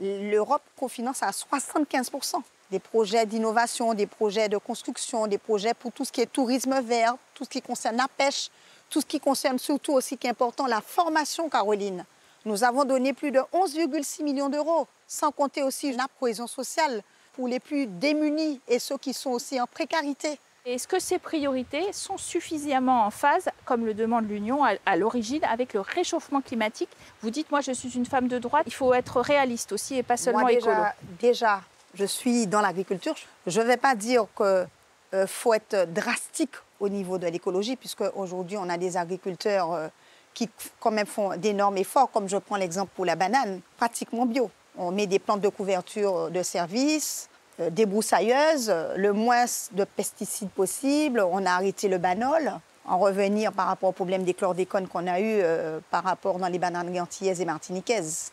l'Europe 0.00 0.62
cofinance 0.76 1.22
à 1.22 1.30
75% 1.30 2.42
des 2.70 2.78
projets 2.78 3.26
d'innovation, 3.26 3.94
des 3.94 4.06
projets 4.06 4.48
de 4.48 4.56
construction, 4.58 5.26
des 5.26 5.38
projets 5.38 5.74
pour 5.74 5.92
tout 5.92 6.04
ce 6.04 6.12
qui 6.12 6.20
est 6.20 6.26
tourisme 6.26 6.80
vert, 6.80 7.16
tout 7.34 7.44
ce 7.44 7.50
qui 7.50 7.62
concerne 7.62 7.96
la 7.96 8.08
pêche, 8.08 8.50
tout 8.90 9.00
ce 9.00 9.06
qui 9.06 9.20
concerne 9.20 9.58
surtout 9.58 9.92
aussi 9.92 10.16
qui 10.16 10.26
est 10.26 10.30
important, 10.30 10.66
la 10.66 10.80
formation, 10.80 11.48
Caroline. 11.48 12.04
Nous 12.44 12.62
avons 12.62 12.84
donné 12.84 13.12
plus 13.12 13.30
de 13.30 13.40
11,6 13.52 14.22
millions 14.22 14.48
d'euros, 14.48 14.86
sans 15.06 15.30
compter 15.30 15.62
aussi 15.62 15.92
la 15.92 16.06
cohésion 16.20 16.46
sociale 16.46 17.02
pour 17.32 17.48
les 17.48 17.60
plus 17.60 17.86
démunis 17.86 18.60
et 18.68 18.78
ceux 18.78 18.98
qui 18.98 19.12
sont 19.12 19.30
aussi 19.30 19.60
en 19.60 19.66
précarité. 19.66 20.38
Est-ce 20.66 20.88
que 20.88 20.98
ces 20.98 21.18
priorités 21.18 21.92
sont 21.92 22.16
suffisamment 22.16 23.04
en 23.04 23.10
phase, 23.10 23.50
comme 23.66 23.84
le 23.84 23.92
demande 23.92 24.26
l'Union 24.26 24.64
à, 24.64 24.96
l'origine, 24.96 25.44
avec 25.44 25.74
le 25.74 25.80
réchauffement 25.80 26.40
climatique? 26.40 26.88
Vous 27.20 27.28
dites, 27.28 27.50
moi 27.50 27.60
je 27.60 27.72
suis 27.72 27.90
une 27.90 28.06
femme 28.06 28.28
de 28.28 28.38
droite, 28.38 28.64
il 28.66 28.72
faut 28.72 28.94
être 28.94 29.20
réaliste 29.20 29.72
aussi 29.72 29.96
et 29.96 30.02
pas 30.02 30.16
seulement 30.16 30.40
moi, 30.40 30.52
déjà, 30.54 30.70
écolo. 30.70 30.86
Déjà, 31.20 31.60
je 31.94 32.04
suis 32.04 32.46
dans 32.46 32.60
l'agriculture. 32.60 33.14
Je 33.46 33.60
ne 33.60 33.66
vais 33.66 33.76
pas 33.76 33.94
dire 33.94 34.26
qu'il 34.36 34.66
euh, 35.14 35.26
faut 35.26 35.54
être 35.54 35.92
drastique 35.92 36.54
au 36.80 36.88
niveau 36.88 37.18
de 37.18 37.26
l'écologie, 37.26 37.76
puisque 37.76 38.04
aujourd'hui 38.14 38.56
on 38.56 38.68
a 38.68 38.76
des 38.76 38.96
agriculteurs 38.96 39.72
euh, 39.72 39.88
qui 40.34 40.50
quand 40.80 40.90
même 40.90 41.06
font 41.06 41.36
d'énormes 41.36 41.78
efforts, 41.78 42.10
comme 42.10 42.28
je 42.28 42.36
prends 42.36 42.56
l'exemple 42.56 42.90
pour 42.94 43.04
la 43.04 43.16
banane, 43.16 43.60
pratiquement 43.76 44.26
bio. 44.26 44.50
On 44.76 44.90
met 44.90 45.06
des 45.06 45.20
plantes 45.20 45.40
de 45.40 45.48
couverture 45.48 46.30
de 46.30 46.42
service, 46.42 47.28
euh, 47.60 47.70
débroussailleuse, 47.70 48.74
le 48.96 49.12
moins 49.12 49.44
de 49.72 49.84
pesticides 49.84 50.50
possible. 50.50 51.20
On 51.20 51.46
a 51.46 51.52
arrêté 51.52 51.88
le 51.88 51.98
banol. 51.98 52.52
En 52.86 52.98
revenir 52.98 53.50
par 53.52 53.68
rapport 53.68 53.88
au 53.88 53.92
problème 53.92 54.24
des 54.24 54.34
chlordécones 54.34 54.88
qu'on 54.88 55.06
a 55.06 55.18
eu 55.18 55.38
euh, 55.40 55.78
par 55.90 56.04
rapport 56.04 56.38
dans 56.38 56.48
les 56.48 56.58
bananes 56.58 56.98
antillaises 57.00 57.40
et 57.40 57.46
martiniquaises. 57.46 58.30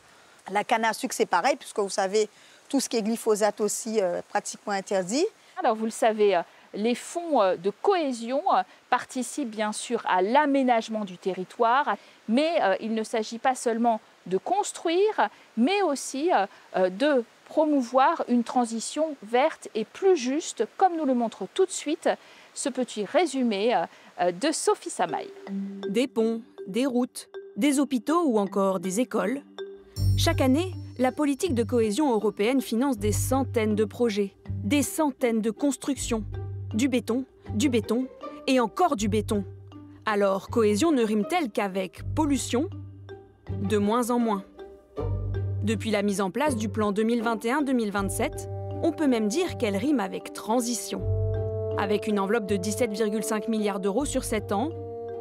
La 0.49 0.65
canne 0.65 0.83
à 0.83 0.91
sucre, 0.91 1.15
c'est 1.15 1.25
pareil, 1.25 1.55
puisque 1.55 1.79
vous 1.79 1.89
savez, 1.89 2.27
tout 2.71 2.79
ce 2.79 2.87
qui 2.87 2.97
est 2.97 3.03
glyphosate 3.03 3.59
aussi, 3.59 4.01
euh, 4.01 4.21
pratiquement 4.29 4.73
interdit. 4.73 5.25
Alors, 5.59 5.75
vous 5.75 5.85
le 5.85 5.91
savez, 5.91 6.41
les 6.73 6.95
fonds 6.95 7.55
de 7.55 7.69
cohésion 7.81 8.41
participent 8.89 9.51
bien 9.51 9.73
sûr 9.73 10.01
à 10.07 10.23
l'aménagement 10.23 11.05
du 11.05 11.17
territoire, 11.17 11.97
mais 12.27 12.59
il 12.79 12.95
ne 12.95 13.03
s'agit 13.03 13.37
pas 13.37 13.53
seulement 13.53 14.01
de 14.25 14.37
construire, 14.37 15.29
mais 15.57 15.83
aussi 15.83 16.31
de 16.75 17.23
promouvoir 17.45 18.23
une 18.29 18.43
transition 18.45 19.15
verte 19.21 19.67
et 19.75 19.83
plus 19.83 20.15
juste, 20.15 20.63
comme 20.77 20.95
nous 20.95 21.05
le 21.05 21.13
montre 21.13 21.47
tout 21.53 21.65
de 21.65 21.71
suite 21.71 22.09
ce 22.53 22.69
petit 22.69 23.05
résumé 23.05 23.75
euh, 24.21 24.31
de 24.31 24.51
Sophie 24.51 24.89
Samaï. 24.89 25.27
Des 25.89 26.07
ponts, 26.07 26.41
des 26.67 26.85
routes, 26.85 27.29
des 27.57 27.79
hôpitaux 27.79 28.23
ou 28.25 28.39
encore 28.39 28.79
des 28.79 28.99
écoles. 28.99 29.41
Chaque 30.17 30.41
année, 30.41 30.73
la 31.01 31.11
politique 31.11 31.55
de 31.55 31.63
cohésion 31.63 32.13
européenne 32.13 32.61
finance 32.61 32.99
des 32.99 33.11
centaines 33.11 33.73
de 33.73 33.85
projets, 33.85 34.35
des 34.63 34.83
centaines 34.83 35.41
de 35.41 35.49
constructions. 35.49 36.23
Du 36.75 36.89
béton, 36.89 37.25
du 37.55 37.69
béton 37.69 38.05
et 38.45 38.59
encore 38.59 38.95
du 38.95 39.07
béton. 39.07 39.43
Alors, 40.05 40.49
cohésion 40.49 40.91
ne 40.91 41.03
rime-t-elle 41.03 41.49
qu'avec 41.49 42.03
pollution? 42.13 42.69
De 43.63 43.79
moins 43.79 44.11
en 44.11 44.19
moins. 44.19 44.43
Depuis 45.63 45.89
la 45.89 46.03
mise 46.03 46.21
en 46.21 46.29
place 46.29 46.55
du 46.55 46.69
plan 46.69 46.91
2021-2027, 46.93 48.47
on 48.83 48.91
peut 48.91 49.07
même 49.07 49.27
dire 49.27 49.57
qu'elle 49.57 49.77
rime 49.77 49.99
avec 49.99 50.33
transition. 50.33 51.01
Avec 51.79 52.05
une 52.05 52.19
enveloppe 52.19 52.45
de 52.45 52.57
17,5 52.57 53.49
milliards 53.49 53.79
d'euros 53.79 54.05
sur 54.05 54.23
7 54.23 54.51
ans, 54.51 54.69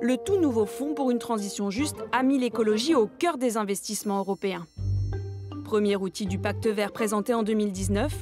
le 0.03 0.19
tout 0.19 0.39
nouveau 0.39 0.67
fonds 0.67 0.93
pour 0.93 1.11
une 1.11 1.19
transition 1.19 1.71
juste 1.71 1.97
a 2.13 2.23
mis 2.23 2.39
l'écologie 2.39 2.95
au 2.95 3.07
cœur 3.07 3.39
des 3.39 3.57
investissements 3.57 4.19
européens. 4.19 4.67
Premier 5.71 5.95
outil 5.95 6.27
du 6.27 6.41
pacte 6.41 6.67
vert 6.67 6.91
présenté 6.91 7.33
en 7.33 7.45
2019, 7.45 8.13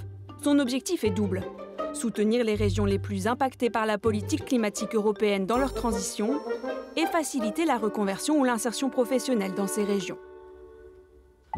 son 0.44 0.58
objectif 0.58 1.02
est 1.02 1.08
double. 1.08 1.44
Soutenir 1.94 2.44
les 2.44 2.54
régions 2.54 2.84
les 2.84 2.98
plus 2.98 3.26
impactées 3.26 3.70
par 3.70 3.86
la 3.86 3.96
politique 3.96 4.44
climatique 4.44 4.94
européenne 4.94 5.46
dans 5.46 5.56
leur 5.56 5.72
transition 5.72 6.42
et 6.94 7.06
faciliter 7.06 7.64
la 7.64 7.78
reconversion 7.78 8.38
ou 8.38 8.44
l'insertion 8.44 8.90
professionnelle 8.90 9.54
dans 9.54 9.66
ces 9.66 9.82
régions. 9.82 10.18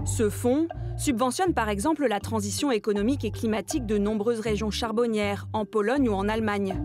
Ce 0.05 0.31
fonds 0.31 0.69
subventionne 0.97 1.55
par 1.55 1.69
exemple 1.69 2.07
la 2.07 2.21
transition 2.21 2.71
économique 2.71 3.25
et 3.25 3.33
climatique 3.33 3.85
de 3.85 3.99
nombreuses 3.99 4.39
régions 4.39 4.71
charbonnières 4.71 5.49
en 5.53 5.65
Pologne 5.65 6.09
ou 6.09 6.13
en 6.13 6.29
Allemagne, 6.29 6.81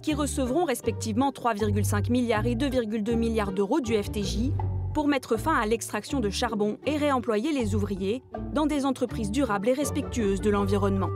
qui 0.00 0.14
recevront 0.14 0.64
respectivement 0.64 1.32
3,5 1.32 2.08
milliards 2.08 2.46
et 2.46 2.54
2,2 2.54 3.16
milliards 3.16 3.50
d'euros 3.50 3.80
du 3.80 4.00
FTJ 4.00 4.52
pour 4.94 5.08
mettre 5.08 5.36
fin 5.36 5.54
à 5.54 5.66
l'extraction 5.66 6.20
de 6.20 6.30
charbon 6.30 6.78
et 6.86 6.96
réemployer 6.96 7.52
les 7.52 7.74
ouvriers 7.74 8.22
dans 8.54 8.64
des 8.64 8.86
entreprises 8.86 9.32
durables 9.32 9.68
et 9.68 9.72
respectueuses 9.74 10.40
de 10.40 10.50
l'environnement. 10.50 11.10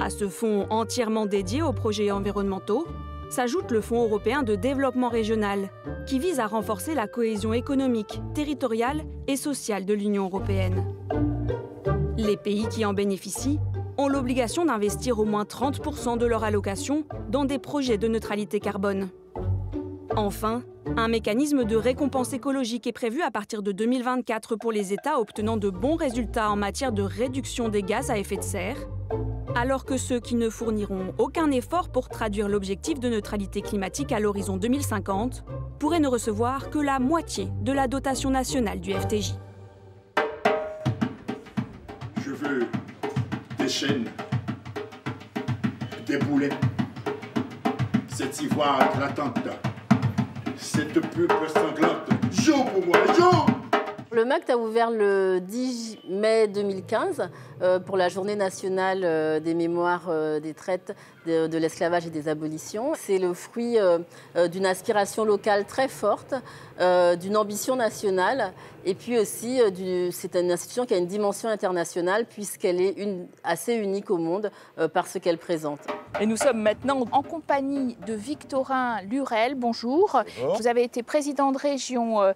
À 0.00 0.08
ce 0.08 0.28
fonds 0.28 0.66
entièrement 0.70 1.26
dédié 1.26 1.62
aux 1.62 1.72
projets 1.72 2.12
environnementaux, 2.12 2.86
s'ajoute 3.28 3.70
le 3.70 3.80
Fonds 3.80 4.02
européen 4.02 4.42
de 4.42 4.56
développement 4.56 5.08
régional, 5.08 5.70
qui 6.06 6.18
vise 6.18 6.40
à 6.40 6.46
renforcer 6.46 6.94
la 6.94 7.06
cohésion 7.06 7.52
économique, 7.52 8.20
territoriale 8.34 9.04
et 9.28 9.36
sociale 9.36 9.84
de 9.84 9.94
l'Union 9.94 10.24
européenne. 10.24 10.84
Les 12.16 12.36
pays 12.36 12.66
qui 12.68 12.84
en 12.84 12.92
bénéficient 12.92 13.60
ont 13.98 14.08
l'obligation 14.08 14.64
d'investir 14.64 15.18
au 15.18 15.24
moins 15.24 15.44
30% 15.44 16.18
de 16.18 16.26
leur 16.26 16.44
allocation 16.44 17.04
dans 17.28 17.44
des 17.44 17.58
projets 17.58 17.98
de 17.98 18.08
neutralité 18.08 18.58
carbone. 18.58 19.10
Enfin, 20.16 20.62
un 20.96 21.08
mécanisme 21.08 21.64
de 21.64 21.76
récompense 21.76 22.32
écologique 22.32 22.86
est 22.86 22.92
prévu 22.92 23.22
à 23.22 23.30
partir 23.30 23.62
de 23.62 23.72
2024 23.72 24.56
pour 24.56 24.72
les 24.72 24.92
États 24.92 25.20
obtenant 25.20 25.56
de 25.56 25.70
bons 25.70 25.96
résultats 25.96 26.50
en 26.50 26.56
matière 26.56 26.92
de 26.92 27.02
réduction 27.02 27.68
des 27.68 27.82
gaz 27.82 28.10
à 28.10 28.18
effet 28.18 28.36
de 28.36 28.42
serre 28.42 28.76
alors 29.54 29.84
que 29.84 29.96
ceux 29.96 30.20
qui 30.20 30.36
ne 30.36 30.48
fourniront 30.48 31.14
aucun 31.18 31.50
effort 31.50 31.90
pour 31.90 32.08
traduire 32.08 32.48
l'objectif 32.48 33.00
de 33.00 33.08
neutralité 33.08 33.62
climatique 33.62 34.12
à 34.12 34.20
l'horizon 34.20 34.56
2050 34.56 35.44
pourraient 35.78 36.00
ne 36.00 36.08
recevoir 36.08 36.70
que 36.70 36.78
la 36.78 36.98
moitié 36.98 37.48
de 37.60 37.72
la 37.72 37.88
dotation 37.88 38.30
nationale 38.30 38.80
du 38.80 38.92
FTJ. 38.92 39.34
Je 42.22 42.30
veux 42.30 42.66
des 43.58 43.68
chaînes, 43.68 44.08
des 46.06 46.18
boulets, 46.18 46.50
cette 48.08 48.40
ivoire 48.42 48.82
éclatante, 48.92 49.38
cette 50.72 51.00
pulpe 51.10 51.32
sanglante. 51.48 52.08
Joue 52.30 52.64
pour 52.64 52.86
moi, 52.86 52.96
joue 53.16 53.46
le 54.12 54.24
MACT 54.24 54.50
a 54.50 54.58
ouvert 54.58 54.90
le 54.90 55.38
10 55.40 55.98
mai 56.08 56.48
2015 56.48 57.20
euh, 57.20 57.26
pour 57.84 57.96
la 57.96 58.08
journée 58.08 58.36
nationale 58.36 59.02
euh, 59.04 59.40
des 59.40 59.54
mémoires 59.54 60.06
euh, 60.08 60.40
des 60.40 60.54
traites 60.54 60.94
de, 61.26 61.58
l'esclavage 61.58 62.06
et 62.06 62.10
des 62.10 62.28
abolitions. 62.28 62.92
C'est 62.94 63.18
le 63.18 63.34
fruit 63.34 63.76
d'une 64.50 64.64
aspiration 64.64 65.26
locale 65.26 65.66
très 65.66 65.86
forte, 65.86 66.34
d'une 66.78 67.36
ambition 67.36 67.76
nationale 67.76 68.52
et 68.86 68.94
puis 68.94 69.18
aussi 69.18 69.60
c'est 70.12 70.34
une 70.34 70.50
institution 70.50 70.86
qui 70.86 70.94
a 70.94 70.96
une 70.96 71.06
dimension 71.06 71.50
internationale 71.50 72.24
puisqu'elle 72.24 72.80
est 72.80 72.92
une, 72.92 73.26
assez 73.44 73.74
unique 73.74 74.10
au 74.10 74.16
monde 74.16 74.50
par 74.94 75.06
ce 75.08 75.18
qu'elle 75.18 75.36
présente. 75.36 75.80
Et 76.20 76.26
nous 76.26 76.38
sommes 76.38 76.62
maintenant 76.62 77.04
en 77.12 77.22
compagnie 77.22 77.98
de 78.06 78.14
Victorin 78.14 79.02
Lurel. 79.02 79.54
Bonjour. 79.54 80.22
Vous 80.56 80.66
avez 80.66 80.82
été 80.82 81.02
président 81.02 81.52
de 81.52 81.58
région, 81.58 82.32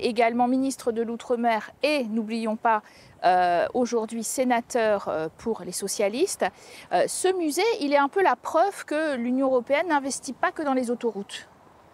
également 0.00 0.48
ministre 0.48 0.90
de 0.90 1.02
l'Outre-mer 1.02 1.70
et, 1.84 2.02
n'oublions 2.04 2.56
pas, 2.56 2.82
euh, 3.24 3.66
aujourd'hui 3.74 4.24
sénateur 4.24 5.08
euh, 5.08 5.28
pour 5.38 5.62
les 5.64 5.72
socialistes. 5.72 6.44
Euh, 6.92 7.04
ce 7.06 7.36
musée, 7.36 7.62
il 7.80 7.92
est 7.92 7.98
un 7.98 8.08
peu 8.08 8.22
la 8.22 8.36
preuve 8.36 8.84
que 8.84 9.16
l'Union 9.16 9.46
européenne 9.46 9.88
n'investit 9.88 10.32
pas 10.32 10.50
que 10.50 10.62
dans 10.62 10.74
les 10.74 10.90
autoroutes. 10.90 11.48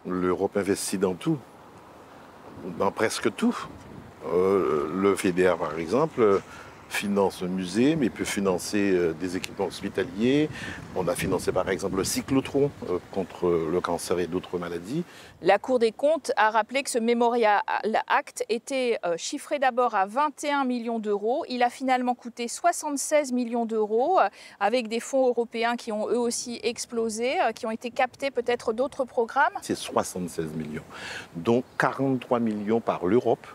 L'Europe 0.06 0.56
investit 0.56 0.98
dans 0.98 1.14
tout, 1.14 1.38
dans 2.78 2.90
presque 2.90 3.34
tout. 3.34 3.56
le 4.24 5.14
FEDER, 5.16 5.54
par 5.58 5.78
exemple, 5.78 6.40
finance 6.88 7.42
un 7.42 7.48
musée, 7.48 7.96
mais 7.96 8.08
peut 8.08 8.24
financer 8.24 8.92
euh, 8.92 9.12
des 9.12 9.36
équipements 9.36 9.66
hospitaliers. 9.66 10.48
On 10.96 11.06
a 11.06 11.14
financé 11.14 11.52
par 11.52 11.68
exemple 11.68 11.96
le 11.96 12.04
cyclotron 12.04 12.70
euh, 12.88 12.98
contre 13.12 13.48
le 13.48 13.80
cancer 13.80 14.18
et 14.18 14.26
d'autres 14.26 14.58
maladies. 14.58 15.04
La 15.42 15.58
Cour 15.58 15.78
des 15.78 15.92
comptes 15.92 16.32
a 16.36 16.50
rappelé 16.50 16.82
que 16.82 16.90
ce 16.90 16.98
Memorial 16.98 17.60
Act 18.08 18.44
était 18.48 18.98
euh, 19.04 19.16
chiffré 19.16 19.58
d'abord 19.58 19.94
à 19.94 20.06
21 20.06 20.64
millions 20.64 20.98
d'euros. 20.98 21.44
Il 21.48 21.62
a 21.62 21.70
finalement 21.70 22.14
coûté 22.14 22.48
76 22.48 23.32
millions 23.32 23.66
d'euros 23.66 24.18
avec 24.58 24.88
des 24.88 25.00
fonds 25.00 25.28
européens 25.28 25.76
qui 25.76 25.92
ont 25.92 26.08
eux 26.08 26.18
aussi 26.18 26.58
explosé, 26.62 27.34
qui 27.54 27.66
ont 27.66 27.70
été 27.70 27.90
captés 27.90 28.30
peut-être 28.30 28.72
d'autres 28.72 29.04
programmes. 29.04 29.52
C'est 29.62 29.76
76 29.76 30.54
millions, 30.54 30.82
dont 31.36 31.62
43 31.78 32.40
millions 32.40 32.80
par 32.80 33.06
l'Europe. 33.06 33.46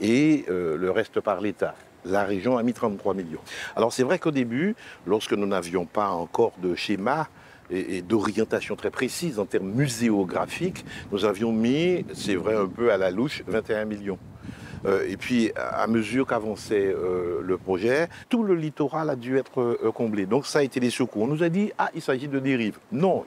et 0.00 0.44
le 0.48 0.90
reste 0.90 1.20
par 1.20 1.40
l'État 1.40 1.74
la 2.04 2.24
région 2.24 2.58
a 2.58 2.62
mis 2.62 2.72
33 2.72 3.14
millions. 3.14 3.40
Alors 3.76 3.92
c'est 3.92 4.02
vrai 4.02 4.18
qu'au 4.18 4.30
début, 4.30 4.74
lorsque 5.06 5.32
nous 5.32 5.46
n'avions 5.46 5.86
pas 5.86 6.10
encore 6.10 6.52
de 6.62 6.74
schéma 6.74 7.28
et, 7.70 8.02
d'orientation 8.02 8.76
très 8.76 8.90
précise 8.90 9.38
en 9.38 9.46
termes 9.46 9.70
muséographiques, 9.70 10.84
nous 11.12 11.24
avions 11.24 11.52
mis, 11.52 12.04
c'est 12.14 12.36
vrai 12.36 12.54
un 12.54 12.66
peu 12.66 12.92
à 12.92 12.96
la 12.96 13.10
louche, 13.10 13.42
21 13.46 13.84
millions. 13.86 14.18
Euh, 14.86 15.06
et 15.08 15.16
puis, 15.16 15.50
à 15.56 15.86
mesure 15.86 16.26
qu'avançait 16.26 16.94
euh, 16.94 17.40
le 17.42 17.56
projet, 17.56 18.08
tout 18.28 18.42
le 18.42 18.54
littoral 18.54 19.08
a 19.08 19.16
dû 19.16 19.38
être 19.38 19.60
euh, 19.60 19.92
comblé. 19.92 20.26
Donc, 20.26 20.46
ça 20.46 20.58
a 20.58 20.62
été 20.62 20.80
des 20.80 20.90
secours. 20.90 21.22
On 21.22 21.26
nous 21.26 21.42
a 21.42 21.48
dit, 21.48 21.72
ah, 21.78 21.90
il 21.94 22.02
s'agit 22.02 22.28
de 22.28 22.38
dérives. 22.38 22.78
Non, 22.92 23.24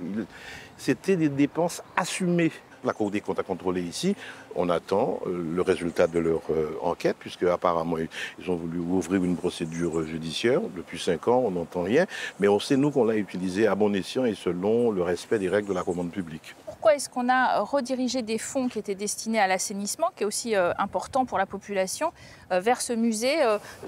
c'était 0.78 1.16
des 1.16 1.30
dépenses 1.30 1.82
assumées 1.96 2.52
la 2.88 2.94
Cour 2.94 3.12
des 3.12 3.22
comptes 3.22 3.40
a 3.40 3.44
contrôlé 3.44 3.82
ici. 3.82 4.16
On 4.56 4.70
attend 4.70 5.20
euh, 5.28 5.44
le 5.56 5.62
résultat 5.62 6.08
de 6.08 6.20
leur 6.20 6.42
euh, 6.50 6.78
enquête, 6.82 7.18
puisque 7.20 7.44
apparemment 7.44 7.98
ils 7.98 8.52
ont 8.52 8.56
voulu 8.56 8.80
ouvrir 8.80 9.24
une 9.24 9.36
procédure 9.36 10.06
judiciaire. 10.06 10.62
Depuis 10.76 11.00
cinq 11.00 11.28
ans, 11.28 11.44
on 11.46 11.52
n'entend 11.52 11.84
rien. 11.84 12.06
Mais 12.40 12.48
on 12.48 12.60
sait, 12.60 12.78
nous, 12.78 12.92
qu'on 12.92 13.06
l'a 13.06 13.16
utilisé 13.16 13.68
à 13.68 13.76
bon 13.76 13.94
escient 13.94 14.26
et 14.26 14.36
selon 14.36 14.92
le 14.92 15.04
respect 15.04 15.40
des 15.40 15.50
règles 15.50 15.70
de 15.70 15.74
la 15.74 15.84
commande 15.84 16.12
publique. 16.12 16.56
Pourquoi 16.66 16.96
est-ce 16.96 17.10
qu'on 17.10 17.30
a 17.30 17.60
redirigé 17.60 18.22
des 18.22 18.38
fonds 18.38 18.68
qui 18.70 18.80
étaient 18.80 18.96
destinés 18.96 19.40
à 19.40 19.48
l'assainissement, 19.48 20.10
qui 20.16 20.24
est 20.24 20.26
aussi 20.26 20.56
euh, 20.56 20.74
important 20.78 21.26
pour 21.26 21.38
la 21.38 21.46
population, 21.46 22.12
vers 22.50 22.80
ce 22.82 22.94
musée 22.94 23.36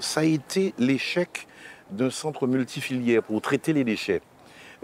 Ça 0.00 0.20
a 0.20 0.24
été 0.24 0.74
l'échec 0.78 1.46
d'un 1.90 2.10
centre 2.10 2.46
multifilière 2.46 3.22
pour 3.22 3.40
traiter 3.40 3.72
les 3.72 3.84
déchets. 3.84 4.20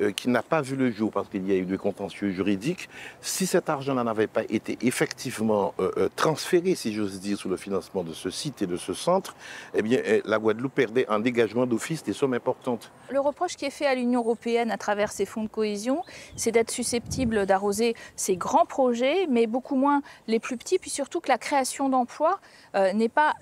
Euh, 0.00 0.12
qui 0.12 0.28
n'a 0.28 0.42
pas 0.42 0.60
vu 0.60 0.76
le 0.76 0.90
jour 0.90 1.10
parce 1.10 1.28
qu'il 1.28 1.46
y 1.48 1.52
a 1.52 1.56
eu 1.56 1.64
des 1.64 1.78
contentieux 1.78 2.30
juridiques, 2.30 2.90
si 3.22 3.46
cet 3.46 3.70
argent 3.70 3.94
n'avait 3.94 4.26
pas 4.26 4.42
été 4.42 4.76
effectivement 4.82 5.72
euh, 5.80 5.90
euh, 5.96 6.08
transféré, 6.14 6.74
si 6.74 6.92
j'ose 6.92 7.18
dire, 7.18 7.38
sous 7.38 7.48
le 7.48 7.56
financement 7.56 8.04
de 8.04 8.12
ce 8.12 8.28
site 8.28 8.60
et 8.60 8.66
de 8.66 8.76
ce 8.76 8.92
centre, 8.92 9.34
eh 9.74 9.80
bien, 9.80 10.00
la 10.26 10.38
Guadeloupe 10.38 10.74
perdait 10.74 11.06
un 11.08 11.18
dégagement 11.18 11.66
d'office 11.66 12.02
des 12.02 12.12
sommes 12.12 12.34
importantes. 12.34 12.90
Le 13.10 13.20
reproche 13.20 13.56
qui 13.56 13.64
est 13.64 13.70
fait 13.70 13.86
à 13.86 13.94
l'Union 13.94 14.20
européenne 14.20 14.70
à 14.70 14.76
travers 14.76 15.12
ces 15.12 15.24
fonds 15.24 15.44
de 15.44 15.48
cohésion, 15.48 16.02
c'est 16.36 16.52
d'être 16.52 16.70
susceptible 16.70 17.46
d'arroser 17.46 17.94
ces 18.16 18.36
grands 18.36 18.66
projets, 18.66 19.26
mais 19.30 19.46
beaucoup 19.46 19.76
moins 19.76 20.02
les 20.26 20.40
plus 20.40 20.58
petits, 20.58 20.78
puis 20.78 20.90
surtout 20.90 21.20
que 21.20 21.28
la 21.28 21.38
création 21.38 21.88
d'emplois 21.88 22.40
n'est 22.74 23.08
pas 23.08 23.34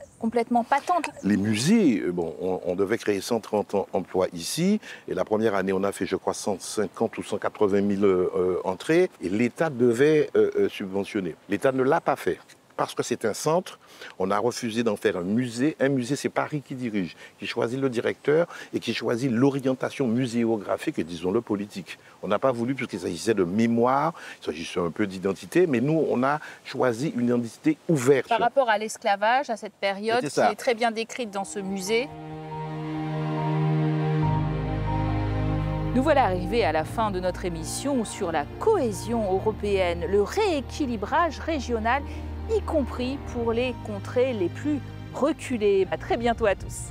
Les 1.22 1.36
musées, 1.36 2.00
bon, 2.12 2.34
on, 2.40 2.74
devait 2.74 2.98
créer 2.98 3.20
130 3.20 3.88
emplois 3.92 4.26
ici, 4.32 4.80
et 5.08 5.14
la 5.14 5.24
première 5.24 5.54
année, 5.54 5.72
on 5.72 5.84
a 5.84 5.92
fait, 5.92 6.06
je 6.06 6.16
crois, 6.16 6.34
150 6.34 7.18
ou 7.18 7.22
180 7.22 7.96
000 7.96 8.04
euh, 8.04 8.60
entrées 8.64 9.10
et 9.22 9.28
l'État 9.28 9.70
devait 9.70 10.30
euh, 10.36 10.50
euh, 10.56 10.68
subventionner. 10.68 11.34
L'État 11.48 11.72
ne 11.72 11.82
l'a 11.82 12.00
pas 12.00 12.16
fait. 12.16 12.38
Parce 12.76 12.94
que 12.94 13.02
c'est 13.02 13.24
un 13.24 13.34
centre, 13.34 13.78
on 14.18 14.30
a 14.30 14.38
refusé 14.38 14.82
d'en 14.82 14.96
faire 14.96 15.16
un 15.16 15.22
musée. 15.22 15.76
Un 15.78 15.88
musée, 15.88 16.16
c'est 16.16 16.28
Paris 16.28 16.62
qui 16.66 16.74
dirige, 16.74 17.16
qui 17.38 17.46
choisit 17.46 17.80
le 17.80 17.88
directeur 17.88 18.48
et 18.72 18.80
qui 18.80 18.92
choisit 18.92 19.30
l'orientation 19.30 20.08
muséographique 20.08 20.98
et, 20.98 21.04
disons-le, 21.04 21.40
politique. 21.40 21.98
On 22.22 22.28
n'a 22.28 22.38
pas 22.38 22.50
voulu, 22.50 22.74
puisqu'il 22.74 23.00
s'agissait 23.00 23.34
de 23.34 23.44
mémoire, 23.44 24.12
il 24.40 24.46
s'agissait 24.46 24.80
un 24.80 24.90
peu 24.90 25.06
d'identité, 25.06 25.66
mais 25.68 25.80
nous, 25.80 26.04
on 26.10 26.22
a 26.24 26.40
choisi 26.64 27.12
une 27.16 27.26
identité 27.26 27.78
ouverte. 27.88 28.28
Par 28.28 28.40
rapport 28.40 28.68
à 28.68 28.78
l'esclavage, 28.78 29.50
à 29.50 29.56
cette 29.56 29.74
période 29.74 30.26
qui 30.26 30.40
est 30.40 30.56
très 30.56 30.74
bien 30.74 30.90
décrite 30.90 31.30
dans 31.30 31.44
ce 31.44 31.60
musée, 31.60 32.08
Nous 35.94 36.02
voilà 36.02 36.24
arrivés 36.24 36.64
à 36.64 36.72
la 36.72 36.82
fin 36.82 37.12
de 37.12 37.20
notre 37.20 37.44
émission 37.44 38.04
sur 38.04 38.32
la 38.32 38.44
cohésion 38.58 39.32
européenne, 39.32 40.06
le 40.10 40.22
rééquilibrage 40.22 41.38
régional, 41.38 42.02
y 42.50 42.60
compris 42.62 43.18
pour 43.32 43.52
les 43.52 43.74
contrées 43.84 44.32
les 44.32 44.48
plus 44.48 44.80
reculées. 45.12 45.86
À 45.90 45.96
très 45.96 46.16
bientôt 46.16 46.46
à 46.46 46.54
tous. 46.54 46.90